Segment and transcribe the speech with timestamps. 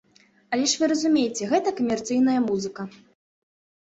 [0.55, 2.81] Але ж вы разумееце, гэта камерцыйная музыка.